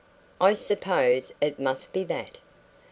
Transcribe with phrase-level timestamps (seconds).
[0.41, 2.39] I suppose it must be that."